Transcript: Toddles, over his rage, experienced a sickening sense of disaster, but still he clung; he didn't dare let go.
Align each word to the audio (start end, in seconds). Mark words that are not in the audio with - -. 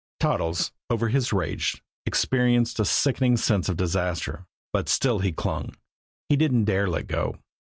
Toddles, 0.19 0.71
over 0.89 1.09
his 1.09 1.31
rage, 1.31 1.83
experienced 2.07 2.79
a 2.79 2.85
sickening 2.85 3.37
sense 3.37 3.69
of 3.69 3.77
disaster, 3.77 4.47
but 4.73 4.89
still 4.89 5.19
he 5.19 5.31
clung; 5.31 5.75
he 6.27 6.35
didn't 6.35 6.65
dare 6.65 6.87
let 6.89 7.05
go. 7.05 7.35